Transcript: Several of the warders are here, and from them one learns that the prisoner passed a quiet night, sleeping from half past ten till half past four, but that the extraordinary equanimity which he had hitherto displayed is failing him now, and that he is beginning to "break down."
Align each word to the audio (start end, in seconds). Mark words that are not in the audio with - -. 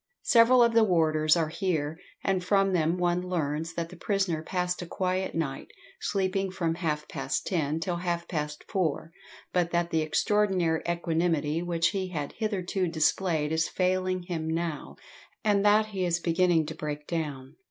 Several 0.23 0.63
of 0.63 0.73
the 0.73 0.83
warders 0.83 1.37
are 1.37 1.49
here, 1.49 1.99
and 2.23 2.43
from 2.43 2.73
them 2.73 2.97
one 2.97 3.21
learns 3.21 3.73
that 3.75 3.89
the 3.89 3.95
prisoner 3.95 4.41
passed 4.41 4.81
a 4.81 4.87
quiet 4.87 5.35
night, 5.35 5.67
sleeping 5.99 6.49
from 6.49 6.73
half 6.73 7.07
past 7.07 7.45
ten 7.45 7.79
till 7.79 7.97
half 7.97 8.27
past 8.27 8.63
four, 8.67 9.11
but 9.53 9.69
that 9.69 9.91
the 9.91 10.01
extraordinary 10.01 10.81
equanimity 10.89 11.61
which 11.61 11.89
he 11.89 12.07
had 12.07 12.31
hitherto 12.31 12.87
displayed 12.87 13.51
is 13.51 13.69
failing 13.69 14.23
him 14.23 14.47
now, 14.49 14.95
and 15.43 15.63
that 15.63 15.85
he 15.89 16.03
is 16.03 16.19
beginning 16.19 16.65
to 16.65 16.73
"break 16.73 17.05
down." 17.05 17.57